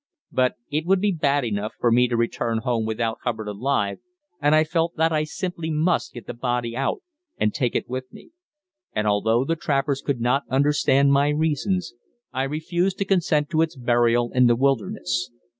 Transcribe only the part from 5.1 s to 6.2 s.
I simply must